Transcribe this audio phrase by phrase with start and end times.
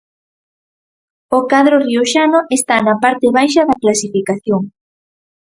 [1.37, 4.61] O cadro rioxano está na parte baixa da clasificación.